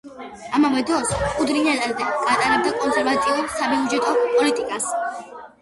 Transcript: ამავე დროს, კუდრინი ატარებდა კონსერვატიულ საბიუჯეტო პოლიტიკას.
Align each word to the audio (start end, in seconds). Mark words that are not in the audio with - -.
ამავე 0.59 0.79
დროს, 0.91 1.11
კუდრინი 1.33 1.75
ატარებდა 1.81 2.73
კონსერვატიულ 2.79 3.47
საბიუჯეტო 3.59 4.15
პოლიტიკას. 4.25 4.91